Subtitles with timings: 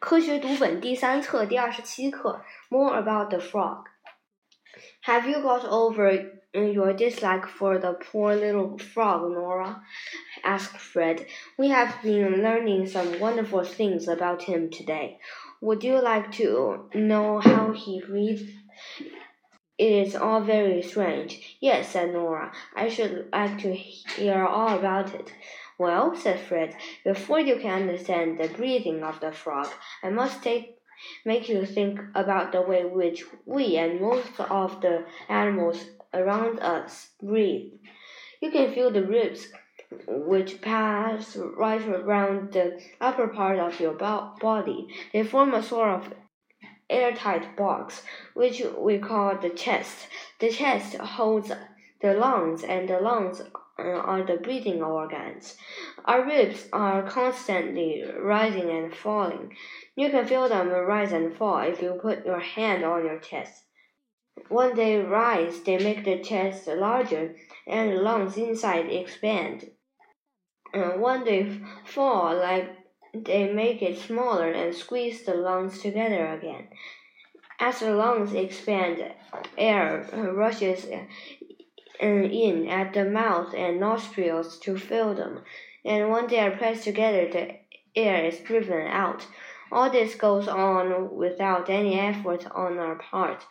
[0.00, 3.84] 科学读本第三册第二十七课，More about the frog.
[5.04, 9.82] Have you got over your dislike for the poor little frog, Nora?
[10.42, 11.26] asked Fred.
[11.56, 15.18] We have been learning some wonderful things about him today.
[15.60, 18.50] Would you like to know how he breathes?
[19.78, 21.58] It is all very strange.
[21.60, 22.52] Yes, said Nora.
[22.74, 25.32] I should like to hear all about it.
[25.81, 29.67] Well, said Fred, before you can understand the breathing of the frog,
[30.03, 30.77] I must take
[31.25, 37.09] make you think about the way which we and most of the animals around us
[37.19, 37.71] breathe.
[38.41, 39.47] You can feel the ribs
[40.05, 44.87] which pass right around the upper part of your body.
[45.11, 46.13] They form a sort of
[46.91, 48.03] airtight box,
[48.35, 50.07] which we call the chest.
[50.37, 51.51] The chest holds
[52.01, 53.41] the lungs, and the lungs
[53.81, 55.57] Uh, are the breathing organs.
[56.05, 59.55] Our ribs are constantly rising and falling.
[59.95, 63.65] You can feel them rise and fall if you put your hand on your chest.
[64.49, 69.71] When they rise, they make the chest larger and the lungs inside expand.
[70.73, 72.69] And when they fall, like
[73.13, 76.67] they make it smaller and squeeze the lungs together again.
[77.59, 79.13] As the lungs expand,
[79.57, 80.87] air rushes
[82.01, 85.43] in at the mouth and nostrils to fill them,
[85.85, 87.55] and when they are pressed together, the
[87.95, 89.27] air is driven out.
[89.71, 93.45] All this goes on without any effort on our part,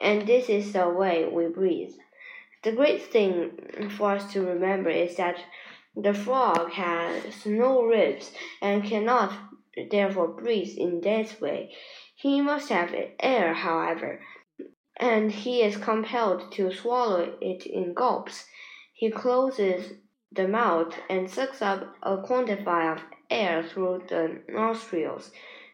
[0.00, 1.94] and this is the way we breathe.
[2.64, 5.36] The great thing for us to remember is that
[5.96, 9.32] the frog has no ribs and cannot
[9.90, 11.74] therefore breathe in this way.
[12.14, 14.20] He must have air, however,
[14.96, 18.46] and he is compelled to swallow it in gulps.
[18.92, 19.94] He closes
[20.30, 25.30] the mouth and sucks up a quantity of air through the nostrils.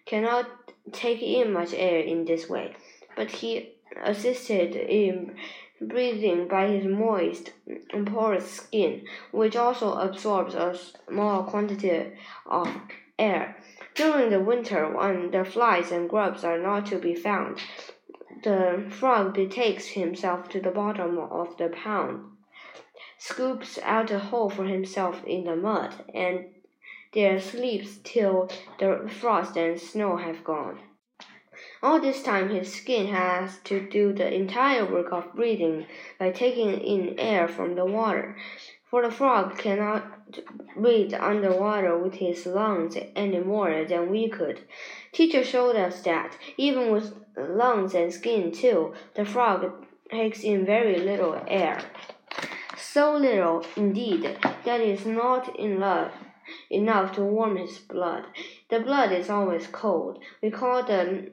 [0.06, 0.46] Cannot
[0.92, 2.74] take in much air in this way,
[3.16, 5.36] but he assisted in
[5.80, 7.52] breathing by his moist,
[8.06, 10.76] porous skin, which also absorbs a
[11.08, 12.12] small quantity
[12.46, 12.68] of
[13.18, 13.56] air.
[13.94, 17.60] During the winter, when the flies and grubs are not to be found,
[18.42, 22.24] the frog betakes himself to the bottom of the pond,
[23.18, 26.46] scoops out a hole for himself in the mud, and
[27.12, 28.48] there sleeps till
[28.78, 30.78] the frost and snow have gone.
[31.80, 35.86] All this time, his skin has to do the entire work of breathing
[36.18, 38.36] by taking in air from the water,
[38.90, 40.04] for the frog cannot
[40.76, 44.60] breathe underwater with his lungs any more than we could.
[45.12, 50.98] Teacher showed us that, even with lungs and skin too, the frog takes in very
[50.98, 51.80] little air.
[52.76, 56.12] So little, indeed, that it is not enough
[56.70, 58.24] enough to warm his blood.
[58.70, 60.18] The blood is always cold.
[60.42, 61.30] We call the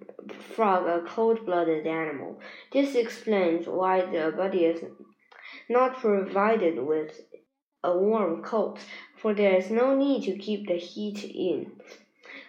[0.55, 2.39] frog a cold-blooded animal.
[2.71, 4.83] This explains why the body is
[5.69, 7.21] not provided with
[7.83, 8.79] a warm coat,
[9.17, 11.73] for there is no need to keep the heat in.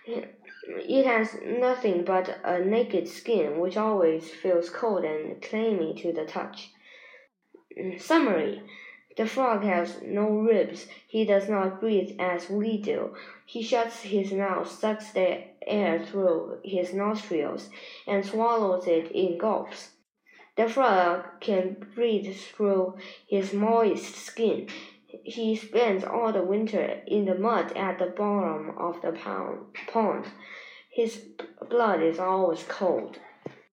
[0.06, 6.24] It has nothing but a naked skin, which always feels cold and clammy to the
[6.24, 6.70] touch.
[7.98, 8.62] Summary
[9.16, 10.88] The frog has no ribs.
[11.08, 13.14] He does not breathe as we do.
[13.46, 17.70] He shuts his mouth, sucks the air through his nostrils,
[18.06, 19.92] and swallows it in gulps.
[20.56, 22.96] The frog can breathe through
[23.26, 24.68] his moist skin.
[25.06, 30.26] He spends all the winter in the mud at the bottom of the pond.
[30.90, 31.24] His
[31.68, 33.18] blood is always cold.